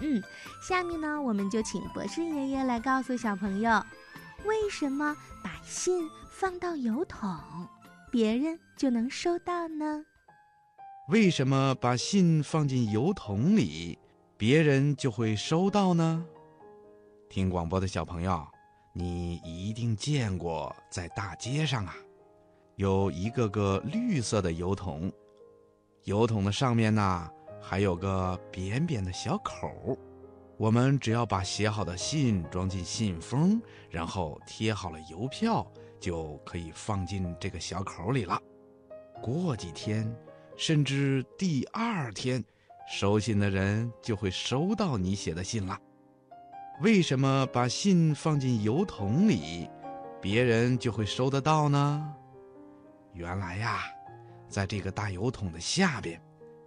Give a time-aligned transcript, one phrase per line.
[0.00, 0.22] 嗯，
[0.62, 3.70] 下面呢，我们就请博士爷爷来告诉小朋友，
[4.44, 7.38] 为什么把信放到邮筒，
[8.10, 10.04] 别人就能收到呢？
[11.08, 13.98] 为什么把信放进邮筒里，
[14.38, 16.24] 别人就会收到呢？
[17.28, 18.46] 听广播的小朋友，
[18.94, 21.94] 你一定见过，在大街上啊，
[22.76, 25.12] 有一个个绿色的邮筒，
[26.04, 27.30] 邮筒的上面呢。
[27.60, 29.96] 还有个扁扁的小口，
[30.56, 33.60] 我们只要把写好的信装进信封，
[33.90, 35.66] 然后贴好了邮票，
[36.00, 38.40] 就可以放进这个小口里了。
[39.22, 40.10] 过几天，
[40.56, 42.42] 甚至第二天，
[42.90, 45.78] 收信的人就会收到你写的信了。
[46.80, 49.68] 为什么把信放进邮筒里，
[50.20, 52.14] 别人就会收得到呢？
[53.12, 53.80] 原来呀，
[54.48, 56.20] 在这个大邮筒的下边。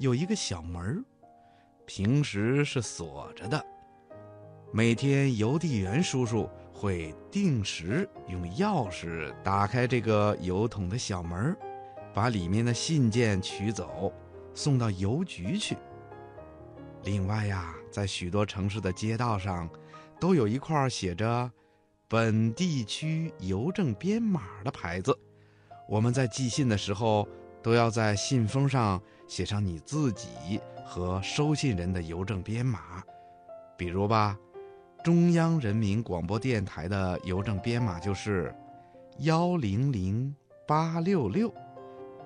[0.00, 1.04] 有一个小门，
[1.84, 3.62] 平时是锁着的。
[4.72, 11.54] 每天邮递员叔叔会定时用钥匙打开这个邮筒的小门，
[12.14, 14.10] 把里面的信件取走，
[14.54, 15.76] 送到邮局去。
[17.04, 19.68] 另外呀，在许多城市的街道上，
[20.18, 21.52] 都有一块写着
[22.08, 25.14] “本地区邮政编码”的牌子。
[25.86, 27.28] 我们在寄信的时候。
[27.62, 33.02] 都要在信封上写上你自己和收信人的邮政编码，
[33.76, 34.38] 比如吧，
[35.04, 38.54] 中央人民广播电台的邮政编码就是
[39.18, 40.34] 幺零零
[40.66, 41.52] 八六六。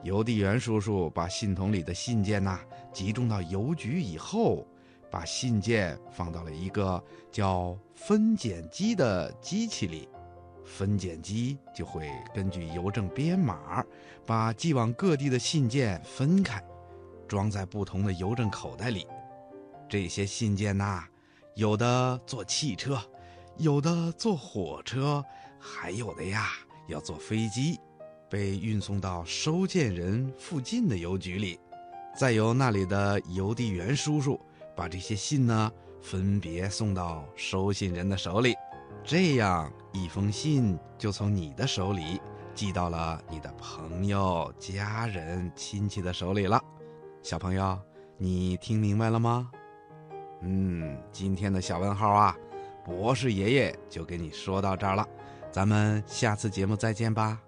[0.03, 2.61] 邮递员叔叔把信筒里的信件呐
[2.93, 4.67] 集中到邮局以后，
[5.11, 10.09] 把信件放到了一个叫分拣机的机器里。
[10.65, 13.85] 分拣机就会根据邮政编码，
[14.27, 16.63] 把寄往各地的信件分开，
[17.29, 19.07] 装在不同的邮政口袋里。
[19.89, 21.05] 这些信件呐，
[21.55, 22.99] 有的坐汽车，
[23.59, 25.25] 有的坐火车，
[25.59, 26.49] 还有的呀
[26.89, 27.79] 要坐飞机，
[28.29, 31.61] 被运送到收件人附近的邮局里，
[32.17, 34.41] 再由那里的邮递员叔叔
[34.75, 35.71] 把这些信呢
[36.01, 38.55] 分别送到收信人的手里。
[39.07, 42.19] 这样一封信就从你的手里
[42.55, 46.59] 寄到了你的朋友、家人、亲戚的手里了。
[47.23, 47.79] 小朋友，
[48.17, 49.51] 你听明白了吗？
[50.41, 52.35] 嗯，今天的小问号啊，
[52.83, 55.07] 博士爷爷就给你说到这儿了。
[55.53, 57.39] 咱们下次节目再见吧。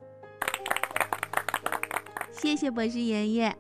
[2.31, 3.57] 谢谢博士爷爷。